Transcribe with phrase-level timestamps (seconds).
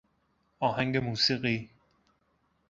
[0.59, 1.69] آهنگ موسیقی